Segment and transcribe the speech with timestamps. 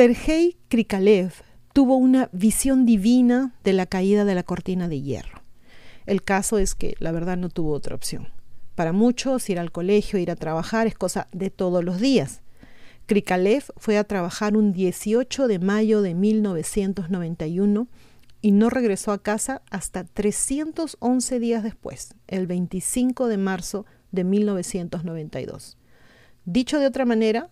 [0.00, 1.30] Sergei Krikalev
[1.74, 5.42] tuvo una visión divina de la caída de la cortina de hierro.
[6.06, 8.28] El caso es que la verdad no tuvo otra opción.
[8.76, 12.40] Para muchos ir al colegio, ir a trabajar es cosa de todos los días.
[13.04, 17.86] Krikalev fue a trabajar un 18 de mayo de 1991
[18.40, 25.76] y no regresó a casa hasta 311 días después, el 25 de marzo de 1992.
[26.46, 27.50] Dicho de otra manera,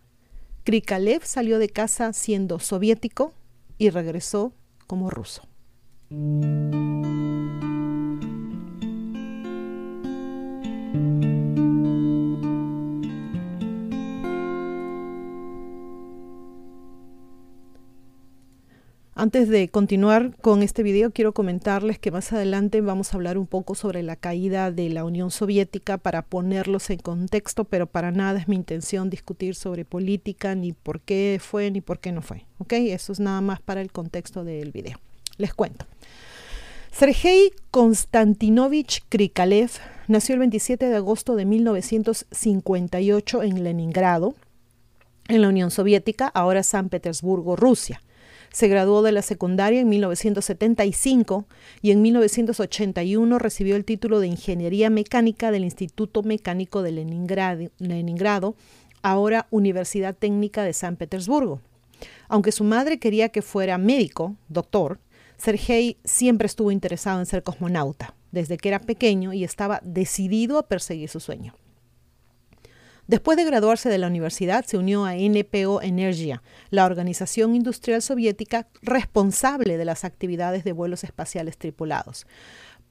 [0.64, 3.34] Krikalev salió de casa siendo soviético
[3.78, 4.52] y regresó
[4.86, 5.42] como ruso.
[19.20, 23.48] Antes de continuar con este video, quiero comentarles que más adelante vamos a hablar un
[23.48, 28.38] poco sobre la caída de la Unión Soviética para ponerlos en contexto, pero para nada
[28.38, 32.44] es mi intención discutir sobre política, ni por qué fue, ni por qué no fue.
[32.58, 32.74] ¿Ok?
[32.74, 35.00] Eso es nada más para el contexto del video.
[35.36, 35.86] Les cuento.
[36.92, 39.72] Sergei Konstantinovich Krikalev
[40.06, 44.36] nació el 27 de agosto de 1958 en Leningrado,
[45.26, 48.00] en la Unión Soviética, ahora San Petersburgo, Rusia.
[48.52, 51.46] Se graduó de la secundaria en 1975
[51.82, 56.92] y en 1981 recibió el título de Ingeniería Mecánica del Instituto Mecánico de
[57.78, 58.54] Leningrado,
[59.02, 61.60] ahora Universidad Técnica de San Petersburgo.
[62.28, 64.98] Aunque su madre quería que fuera médico, doctor,
[65.36, 70.66] Sergei siempre estuvo interesado en ser cosmonauta, desde que era pequeño y estaba decidido a
[70.66, 71.54] perseguir su sueño.
[73.08, 78.68] Después de graduarse de la universidad, se unió a NPO Energia, la organización industrial soviética
[78.82, 82.26] responsable de las actividades de vuelos espaciales tripulados.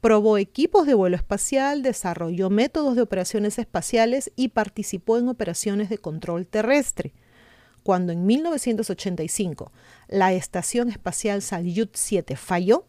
[0.02, 6.00] Probó equipos de vuelo espacial, desarrolló métodos de operaciones espaciales y participó en operaciones de
[6.00, 7.14] control terrestre.
[7.84, 9.72] Cuando en 1985
[10.08, 12.88] la estación espacial Salyut 7 falló,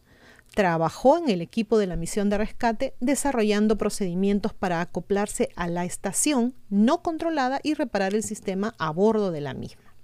[0.55, 5.85] trabajó en el equipo de la misión de rescate desarrollando procedimientos para acoplarse a la
[5.85, 9.95] estación no controlada y reparar el sistema a bordo de la misma.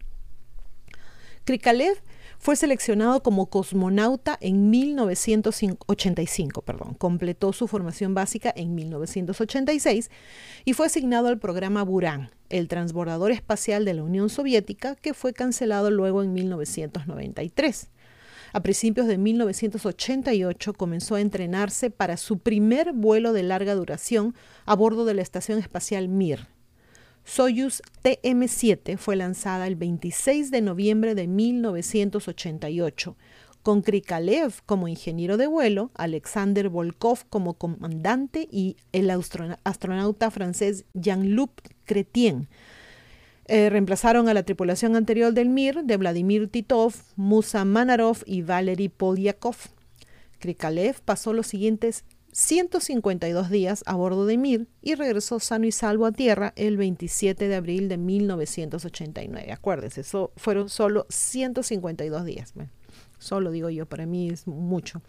[1.45, 2.01] Krikalev
[2.39, 10.11] fue seleccionado como cosmonauta en 1985, perdón, completó su formación básica en 1986
[10.65, 15.33] y fue asignado al programa Buran, el transbordador espacial de la Unión Soviética, que fue
[15.33, 17.89] cancelado luego en 1993.
[18.55, 24.33] A principios de 1988 comenzó a entrenarse para su primer vuelo de larga duración
[24.65, 26.47] a bordo de la Estación Espacial Mir.
[27.25, 33.17] Soyuz TM-7 fue lanzada el 26 de noviembre de 1988,
[33.65, 41.51] con Krikalev como ingeniero de vuelo, Alexander Volkov como comandante y el astronauta francés Jean-Luc
[41.87, 42.49] Chrétien
[43.47, 48.89] eh, reemplazaron a la tripulación anterior del Mir de Vladimir Titov, Musa Manarov y Valery
[48.89, 49.57] Polyakov.
[50.39, 56.05] Krikalev pasó los siguientes 152 días a bordo de Mir y regresó sano y salvo
[56.07, 59.53] a tierra el 27 de abril de 1989.
[59.53, 62.53] Acuérdense, eso fueron solo 152 días.
[63.19, 65.01] solo digo yo, para mí es mucho.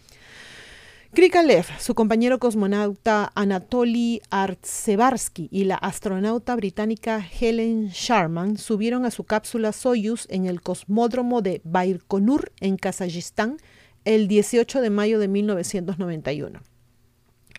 [1.15, 9.23] Krikalev, su compañero cosmonauta Anatoly Artsevarsky y la astronauta británica Helen Sharman subieron a su
[9.23, 13.55] cápsula Soyuz en el cosmódromo de Baikonur en Kazajistán
[14.03, 16.59] el 18 de mayo de 1991.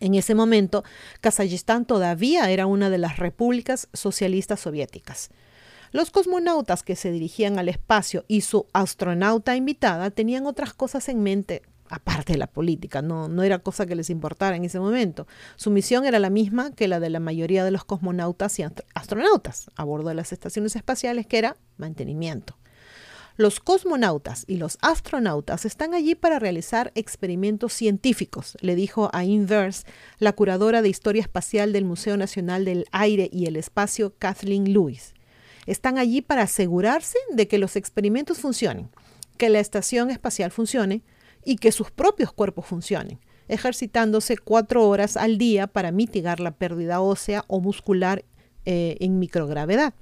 [0.01, 0.85] En ese momento,
[1.23, 5.31] Kazajistán todavía era una de las repúblicas socialistas soviéticas.
[5.93, 11.23] Los cosmonautas que se dirigían al espacio y su astronauta invitada tenían otras cosas en
[11.23, 15.27] mente aparte de la política, no, no era cosa que les importara en ese momento.
[15.57, 19.71] Su misión era la misma que la de la mayoría de los cosmonautas y astronautas
[19.77, 22.57] a bordo de las estaciones espaciales, que era mantenimiento.
[23.39, 29.85] Los cosmonautas y los astronautas están allí para realizar experimentos científicos, le dijo a Inverse
[30.19, 35.13] la curadora de historia espacial del Museo Nacional del Aire y el Espacio, Kathleen Lewis.
[35.67, 38.89] Están allí para asegurarse de que los experimentos funcionen,
[39.37, 41.03] que la estación espacial funcione,
[41.47, 47.01] y que sus propios cuerpos funcionen, ejercitándose cuatro horas al día para mitigar la pérdida
[47.01, 48.25] ósea o muscular
[48.65, 49.95] eh, en microgravedad.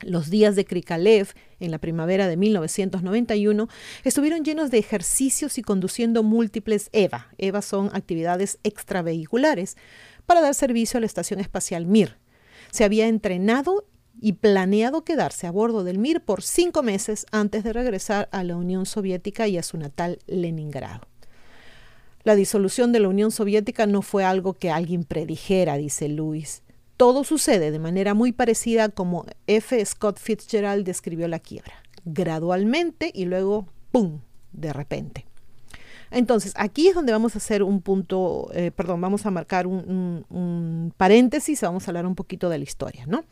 [0.00, 3.68] Los días de Krikalev en la primavera de 1991
[4.02, 7.28] estuvieron llenos de ejercicios y conduciendo múltiples EVA.
[7.36, 9.76] EVA son actividades extravehiculares
[10.24, 12.16] para dar servicio a la Estación Espacial Mir.
[12.70, 13.84] Se había entrenado
[14.20, 18.56] y planeado quedarse a bordo del Mir por cinco meses antes de regresar a la
[18.56, 21.08] Unión Soviética y a su natal Leningrado.
[22.22, 26.62] La disolución de la Unión Soviética no fue algo que alguien predijera, dice Lewis.
[26.98, 29.82] Todo sucede de manera muy parecida como F.
[29.86, 31.74] Scott Fitzgerald describió la quiebra.
[32.04, 34.20] gradualmente y luego, ¡pum!,
[34.52, 35.26] de repente.
[36.10, 40.24] Entonces, aquí es donde vamos a hacer un punto, eh, perdón, vamos a marcar un,
[40.28, 43.24] un, paréntesis, vamos a hablar un poquito de la historia, ¿no?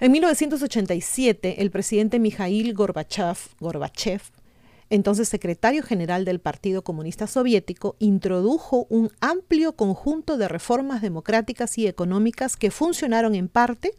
[0.00, 4.22] En 1987, el presidente Mikhail Gorbachev, Gorbachev,
[4.90, 11.86] entonces secretario general del Partido Comunista Soviético, introdujo un amplio conjunto de reformas democráticas y
[11.86, 13.92] económicas que funcionaron en parte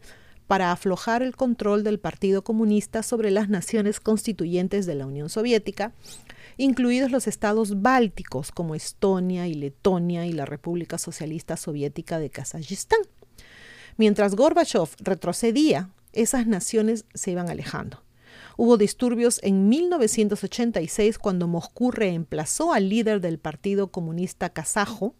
[0.46, 5.92] para aflojar el control del Partido Comunista sobre las naciones constituyentes de la Unión Soviética,
[6.58, 13.00] incluidos los estados bálticos como Estonia y Letonia y la República Socialista Soviética de Kazajistán.
[13.96, 18.02] Mientras Gorbachev retrocedía, esas naciones se iban alejando.
[18.56, 25.14] Hubo disturbios en 1986 cuando Moscú reemplazó al líder del Partido Comunista Kazajo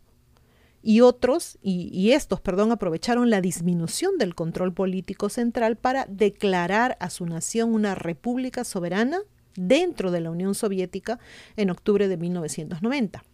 [0.83, 6.97] y otros, y, y, estos, perdón, aprovecharon la disminución del control político central para declarar
[7.01, 9.19] a su nación una república soberana
[9.57, 11.19] dentro de la Unión Soviética
[11.57, 13.25] en octubre de 1990.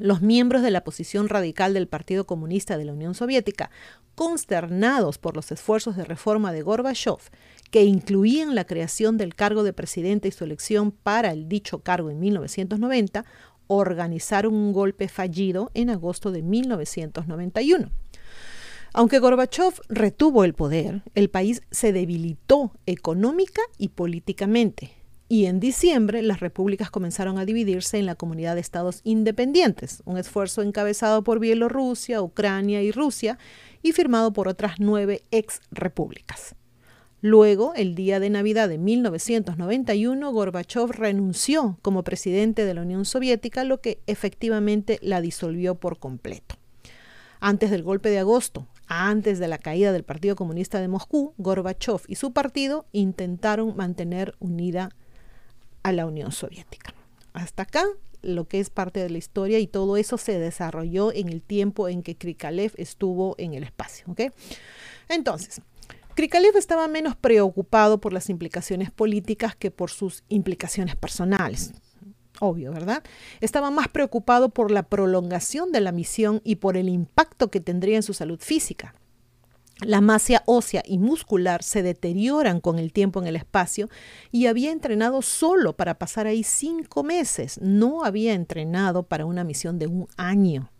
[0.00, 3.70] Los miembros de la posición radical del Partido Comunista de la Unión Soviética,
[4.14, 7.18] consternados por los esfuerzos de reforma de Gorbachev,
[7.70, 12.08] que incluían la creación del cargo de presidente y su elección para el dicho cargo
[12.08, 13.26] en 1990,
[13.66, 17.90] organizaron un golpe fallido en agosto de 1991.
[18.94, 24.92] Aunque Gorbachev retuvo el poder, el país se debilitó económica y políticamente,
[25.32, 30.18] y en diciembre las repúblicas comenzaron a dividirse en la comunidad de estados independientes, un
[30.18, 33.38] esfuerzo encabezado por Bielorrusia, Ucrania y Rusia
[33.80, 36.56] y firmado por otras nueve ex repúblicas.
[37.20, 43.62] Luego, el día de Navidad de 1991, Gorbachev renunció como presidente de la Unión Soviética,
[43.62, 46.56] lo que efectivamente la disolvió por completo.
[47.38, 52.00] Antes del golpe de agosto, antes de la caída del Partido Comunista de Moscú, Gorbachev
[52.08, 54.90] y su partido intentaron mantener unida
[55.82, 56.94] a la Unión Soviética.
[57.32, 57.84] Hasta acá
[58.22, 61.88] lo que es parte de la historia y todo eso se desarrolló en el tiempo
[61.88, 64.06] en que Krikalev estuvo en el espacio.
[65.08, 65.62] Entonces,
[66.14, 71.72] Krikalev estaba menos preocupado por las implicaciones políticas que por sus implicaciones personales.
[72.40, 73.02] Obvio, ¿verdad?
[73.40, 77.96] Estaba más preocupado por la prolongación de la misión y por el impacto que tendría
[77.96, 78.94] en su salud física.
[79.82, 83.88] La masa ósea y muscular se deterioran con el tiempo en el espacio
[84.30, 87.58] y había entrenado solo para pasar ahí cinco meses.
[87.62, 90.70] No había entrenado para una misión de un año.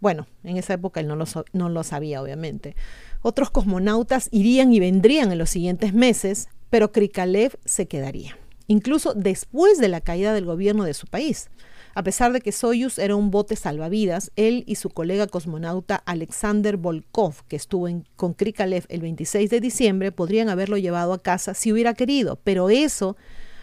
[0.00, 2.76] Bueno, en esa época él no lo, no lo sabía, obviamente.
[3.20, 9.78] Otros cosmonautas irían y vendrían en los siguientes meses, pero Krikalev se quedaría, incluso después
[9.78, 11.50] de la caída del gobierno de su país.
[11.98, 16.76] A pesar de que Soyuz era un bote salvavidas, él y su colega cosmonauta Alexander
[16.76, 21.54] Volkov, que estuvo en, con Krikalev el 26 de diciembre, podrían haberlo llevado a casa
[21.54, 23.16] si hubiera querido, pero eso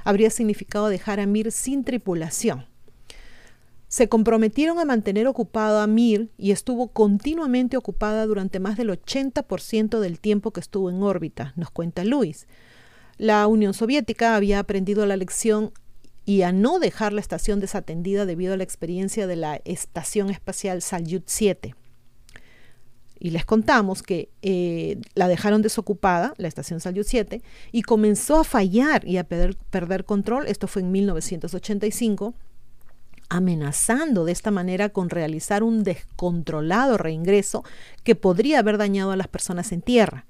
[0.04, 2.66] habría significado dejar a Mir sin tripulación.
[3.88, 10.02] Se comprometieron a mantener ocupado a Mir y estuvo continuamente ocupada durante más del 80%
[10.02, 12.48] del tiempo que estuvo en órbita, nos cuenta Luis.
[13.18, 15.72] La Unión Soviética había aprendido la lección
[16.26, 20.82] y a no dejar la estación desatendida debido a la experiencia de la Estación Espacial
[20.82, 21.76] Salyut 7.
[23.18, 27.42] Y les contamos que eh, la dejaron desocupada, la estación Salyut 7,
[27.72, 30.48] y comenzó a fallar y a perder, perder control.
[30.48, 32.34] Esto fue en 1985
[33.30, 37.64] amenazando de esta manera con realizar un descontrolado reingreso
[38.04, 40.26] que podría haber dañado a las personas en tierra.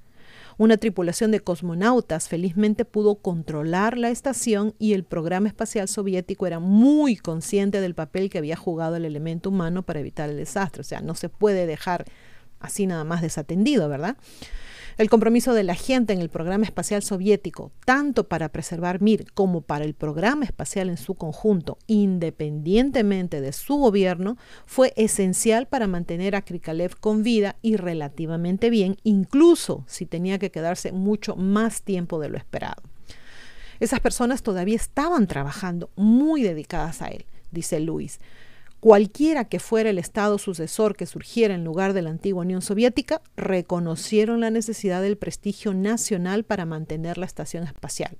[0.57, 6.59] Una tripulación de cosmonautas felizmente pudo controlar la estación y el programa espacial soviético era
[6.59, 10.81] muy consciente del papel que había jugado el elemento humano para evitar el desastre.
[10.81, 12.05] O sea, no se puede dejar
[12.59, 14.15] así nada más desatendido, ¿verdad?
[14.97, 19.59] El compromiso de la gente en el programa espacial soviético, tanto para preservar Mir como
[19.59, 26.33] para el programa espacial en su conjunto, independientemente de su gobierno, fue esencial para mantener
[26.33, 32.17] a Krikalev con vida y relativamente bien, incluso si tenía que quedarse mucho más tiempo
[32.21, 32.81] de lo esperado.
[33.81, 38.21] Esas personas todavía estaban trabajando muy dedicadas a él, dice Luis
[38.79, 43.22] cualquiera que fuera el Estado sucesor que surgiera en lugar de la antigua Unión Soviética,
[43.36, 48.17] reconocieron la necesidad del prestigio nacional para mantener la estación espacial.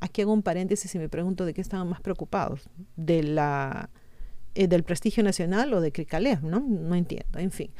[0.00, 5.22] Aquí hago un paréntesis y me pregunto de qué estaban más preocupados, eh, del prestigio
[5.22, 6.60] nacional o de Krikalev, ¿no?
[6.60, 7.70] No entiendo, en fin.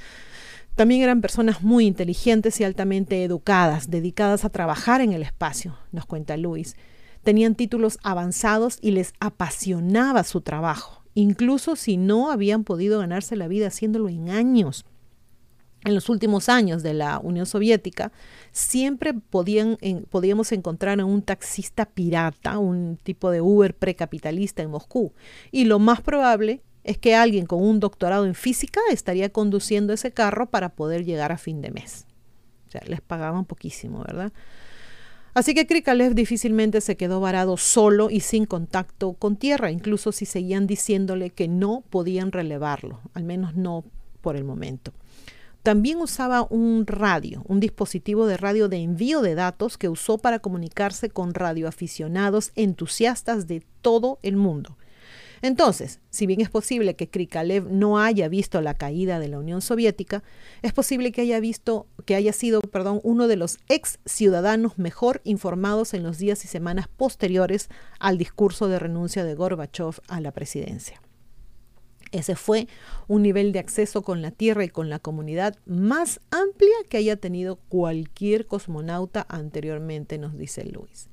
[0.74, 6.06] También eran personas muy inteligentes y altamente educadas, dedicadas a trabajar en el espacio, nos
[6.06, 6.76] cuenta Luis.
[7.24, 13.48] Tenían títulos avanzados y les apasionaba su trabajo incluso si no habían podido ganarse la
[13.48, 14.84] vida haciéndolo en años.
[15.84, 18.10] en los últimos años de la Unión Soviética,
[18.50, 19.78] siempre podían,
[20.10, 25.12] podíamos encontrar a un taxista pirata, un tipo de Uber precapitalista en Moscú.
[25.52, 30.10] Y lo más probable es que alguien con un doctorado en física estaría conduciendo ese
[30.10, 32.06] carro para poder llegar a fin de mes.
[32.66, 34.32] O sea, les pagaban poquísimo, ¿verdad?
[35.38, 40.26] Así que Krikalev difícilmente se quedó varado solo y sin contacto con tierra, incluso si
[40.26, 43.84] seguían diciéndole que no podían relevarlo, al menos no
[44.20, 44.92] por el momento.
[45.62, 50.40] También usaba un radio, un dispositivo de radio de envío de datos que usó para
[50.40, 54.76] comunicarse con radioaficionados entusiastas de todo el mundo.
[55.42, 59.60] Entonces, si bien es posible que Krikalev no haya visto la caída de la Unión
[59.60, 60.22] Soviética,
[60.62, 65.20] es posible que haya visto que haya sido, perdón, uno de los ex ciudadanos mejor
[65.24, 67.68] informados en los días y semanas posteriores
[67.98, 71.00] al discurso de renuncia de Gorbachev a la presidencia.
[72.10, 72.68] Ese fue
[73.06, 77.16] un nivel de acceso con la Tierra y con la comunidad más amplia que haya
[77.16, 81.08] tenido cualquier cosmonauta anteriormente, nos dice Luis.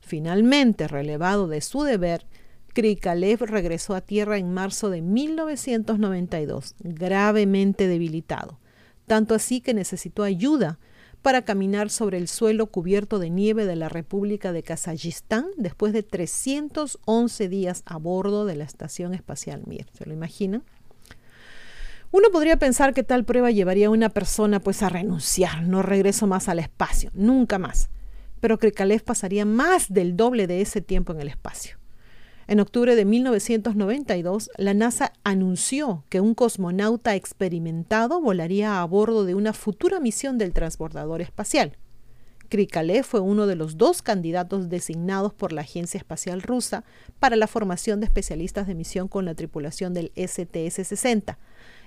[0.00, 2.26] Finalmente, relevado de su deber,
[2.72, 8.58] Krikalev regresó a Tierra en marzo de 1992, gravemente debilitado,
[9.06, 10.78] tanto así que necesitó ayuda
[11.20, 16.02] para caminar sobre el suelo cubierto de nieve de la República de Kazajistán después de
[16.02, 19.86] 311 días a bordo de la Estación Espacial Mir.
[19.92, 20.64] ¿Se lo imaginan?
[22.10, 26.26] Uno podría pensar que tal prueba llevaría a una persona pues a renunciar, no regreso
[26.26, 27.88] más al espacio, nunca más.
[28.40, 31.81] Pero Krikalev pasaría más del doble de ese tiempo en el espacio.
[32.46, 39.34] En octubre de 1992, la NASA anunció que un cosmonauta experimentado volaría a bordo de
[39.34, 41.76] una futura misión del transbordador espacial.
[42.48, 46.84] Krikalev fue uno de los dos candidatos designados por la Agencia Espacial Rusa
[47.18, 51.38] para la formación de especialistas de misión con la tripulación del STS-60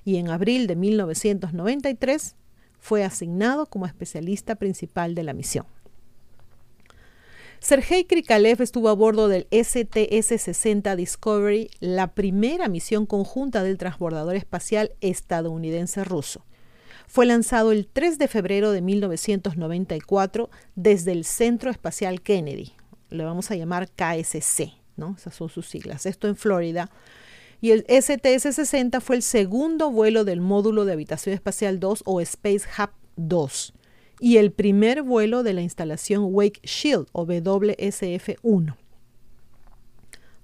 [0.06, 2.36] y en abril de 1993
[2.80, 5.66] fue asignado como especialista principal de la misión.
[7.66, 14.92] Sergei Krikalev estuvo a bordo del STS-60 Discovery, la primera misión conjunta del transbordador espacial
[15.02, 16.46] estadounidense-ruso.
[17.08, 22.74] Fue lanzado el 3 de febrero de 1994 desde el Centro Espacial Kennedy.
[23.10, 25.16] Le vamos a llamar KSC, ¿no?
[25.18, 26.06] Esas son sus siglas.
[26.06, 26.92] Esto en Florida.
[27.62, 32.68] Y el STS-60 fue el segundo vuelo del módulo de habitación espacial 2 o Space
[32.78, 33.74] Hub 2
[34.20, 38.76] y el primer vuelo de la instalación Wake Shield o WSF-1.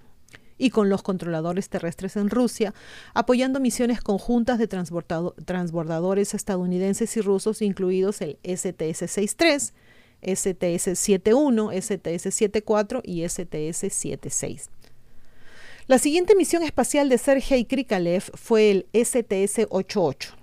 [0.60, 2.76] y con los controladores terrestres en Rusia,
[3.16, 9.74] apoyando misiones conjuntas de transbordadores estadounidenses y rusos, incluidos el STS-63,
[10.22, 14.70] STS-71, STS-74 y STS-76.
[15.88, 20.36] La siguiente misión espacial de Sergei Krikalev fue el STS-88,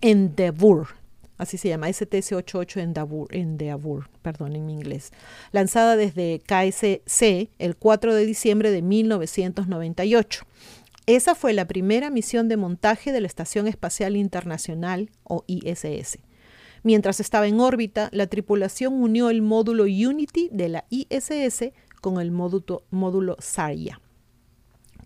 [0.00, 0.97] Endeavour,
[1.38, 2.82] así se llama, STS-88
[3.30, 5.12] en Endeavour, perdón, en inglés,
[5.52, 10.44] lanzada desde KSC el 4 de diciembre de 1998.
[11.06, 16.18] Esa fue la primera misión de montaje de la Estación Espacial Internacional o ISS.
[16.82, 22.30] Mientras estaba en órbita, la tripulación unió el módulo Unity de la ISS con el
[22.30, 24.00] módulo, módulo Zarya.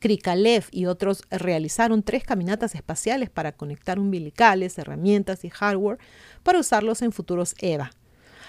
[0.03, 5.99] Krikalev y otros realizaron tres caminatas espaciales para conectar umbilicales, herramientas y hardware
[6.43, 7.93] para usarlos en futuros EVA.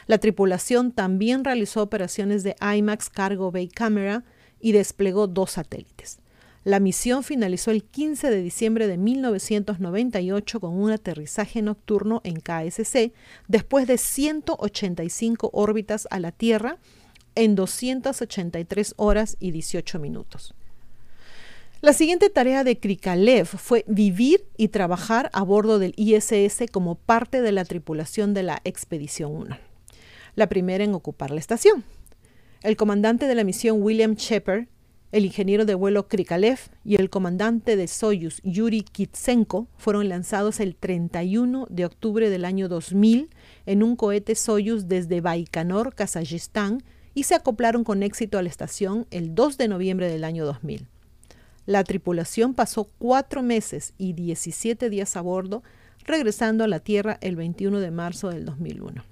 [0.08, 4.24] La tripulación también realizó operaciones de IMAX Cargo Bay Camera
[4.60, 6.18] y desplegó dos satélites.
[6.64, 13.14] La misión finalizó el 15 de diciembre de 1998 con un aterrizaje nocturno en KSC
[13.48, 16.80] después de 185 órbitas a la Tierra
[17.36, 20.56] en 283 horas y 18 minutos.
[21.84, 27.42] La siguiente tarea de Krikalev fue vivir y trabajar a bordo del ISS como parte
[27.42, 29.58] de la tripulación de la Expedición 1,
[30.36, 31.84] la primera en ocupar la estación.
[32.62, 34.68] El comandante de la misión William Shepard,
[35.12, 40.78] el ingeniero de vuelo Krikalev y el comandante de Soyuz Yuri Kitsenko fueron lanzados el
[40.78, 43.30] 31 de octubre del año 2000
[43.66, 46.82] en un cohete Soyuz desde Baikonur, Kazajistán,
[47.14, 50.88] y se acoplaron con éxito a la estación el 2 de noviembre del año 2000.
[51.66, 55.64] La tripulación pasó cuatro meses y 17 días a bordo,
[56.06, 59.04] regresando a la Tierra el 21 de marzo del 2001.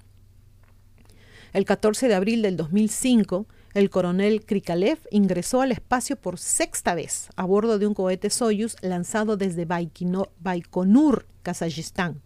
[1.54, 7.28] El 14 de abril del 2005, el coronel Krikalev ingresó al espacio por sexta vez
[7.36, 12.20] a bordo de un cohete Soyuz lanzado desde Baikonur, Kazajistán.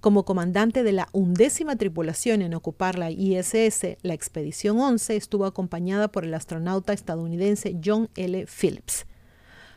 [0.00, 6.06] Como comandante de la undécima tripulación en ocupar la ISS, la expedición 11 estuvo acompañada
[6.08, 8.46] por el astronauta estadounidense John L.
[8.46, 9.06] Phillips.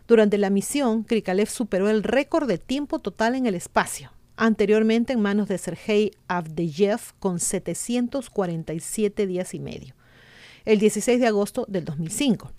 [0.09, 5.21] Durante la misión, Krikalev superó el récord de tiempo total en el espacio, anteriormente en
[5.21, 9.93] manos de Sergei Avdeyev con 747 días y medio,
[10.65, 12.51] el 16 de agosto del 2005.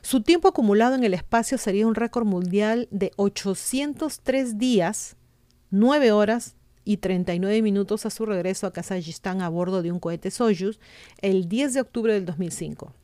[0.00, 5.16] Su tiempo acumulado en el espacio sería un récord mundial de 803 días,
[5.70, 10.30] 9 horas y 39 minutos a su regreso a Kazajistán a bordo de un cohete
[10.30, 10.80] Soyuz
[11.20, 12.94] el 10 de octubre del 2005.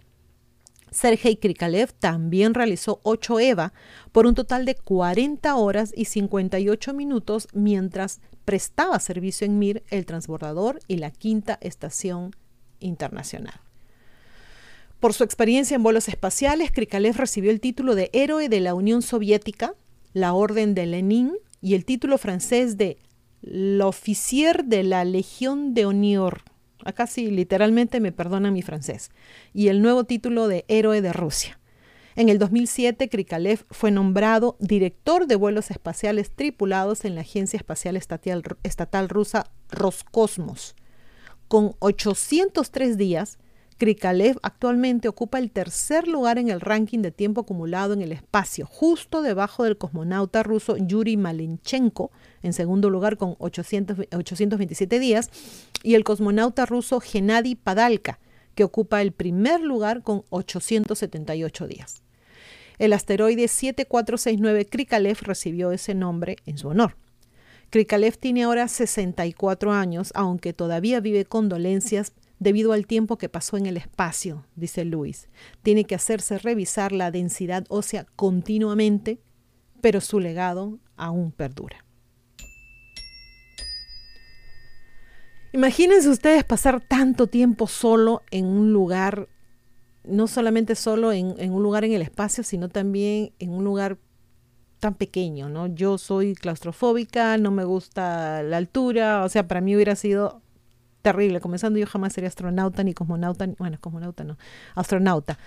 [0.95, 3.73] Sergei Krikalev también realizó 8 EVA
[4.13, 10.07] por un total de 40 horas y 58 minutos mientras prestaba servicio en Mir, el
[10.07, 12.31] transbordador y la quinta estación
[12.79, 13.61] internacional.
[15.01, 19.03] Por su experiencia en vuelos espaciales, Krikalev recibió el título de Héroe de la Unión
[19.03, 19.75] Soviética,
[20.13, 22.99] la Orden de Lenin y el título francés de
[23.43, 26.54] L'Officier de la Legión de Honor
[26.85, 29.11] Acá sí, literalmente me perdona mi francés.
[29.53, 31.59] Y el nuevo título de Héroe de Rusia.
[32.17, 37.97] En el 2007, Krikalev fue nombrado director de vuelos espaciales tripulados en la Agencia Espacial
[37.97, 40.77] Estatal, Estatal Rusa Roscosmos.
[41.49, 43.39] Con 803 días,
[43.77, 48.67] Krikalev actualmente ocupa el tercer lugar en el ranking de tiempo acumulado en el espacio,
[48.67, 55.31] justo debajo del cosmonauta ruso Yuri Malenchenko, en segundo lugar con 827 días,
[55.83, 58.21] y el cosmonauta ruso Gennady Padalka,
[58.55, 62.03] que ocupa el primer lugar con 878 días.
[62.79, 66.97] El asteroide 7469 Krikalev recibió ese nombre en su honor.
[67.71, 72.13] Krikalev tiene ahora 64 años, aunque todavía vive con dolencias
[72.45, 75.29] debido al tiempo que pasó en el espacio, dice Luis.
[75.63, 79.19] Tiene que hacerse revisar la densidad ósea continuamente,
[79.81, 81.87] pero su legado aún perdura.
[85.53, 89.29] Imagínense ustedes pasar tanto tiempo solo en un lugar,
[90.05, 93.97] no solamente solo en, en, un lugar en el espacio, sino también en un lugar
[94.81, 95.69] tan pequeño, ¿no?
[95.69, 100.44] Yo soy claustrofóbica, no me gusta la altura, o sea, para mí hubiera sido
[101.05, 101.39] terrible.
[101.41, 104.39] Comenzando yo jamás sería astronauta ni cosmonauta, bueno, cosmonauta no,
[104.75, 105.39] astronauta.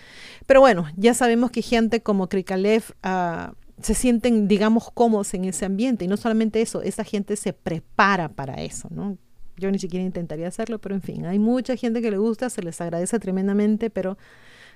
[0.46, 5.66] Pero bueno, ya sabemos que gente como Krikalev uh, se sienten, digamos, cómodos en ese
[5.66, 6.06] ambiente.
[6.06, 9.18] Y no solamente eso, esa gente se prepara para eso, ¿no?
[9.58, 12.62] Yo ni siquiera intentaría hacerlo, pero en fin, hay mucha gente que le gusta, se
[12.62, 14.16] les agradece tremendamente, pero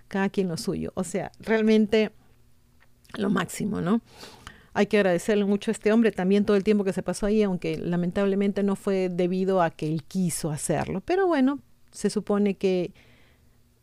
[0.08, 0.92] cada quien lo suyo.
[0.96, 2.12] O sea, realmente
[3.14, 4.02] lo máximo, ¿no?
[4.74, 7.44] Hay que agradecerle mucho a este hombre también todo el tiempo que se pasó ahí,
[7.44, 11.02] aunque lamentablemente no fue debido a que él quiso hacerlo.
[11.02, 11.60] Pero bueno,
[11.92, 12.94] se supone que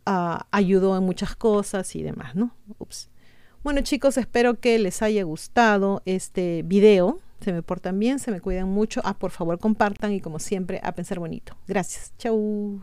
[0.06, 2.54] uh, ayudó en muchas cosas y demás, ¿no?
[2.78, 3.10] Ups.
[3.62, 7.18] Bueno chicos, espero que les haya gustado este video.
[7.40, 9.00] Se me portan bien, se me cuidan mucho.
[9.04, 11.56] Ah, por favor compartan y como siempre, a pensar bonito.
[11.66, 12.12] Gracias.
[12.18, 12.82] Chau.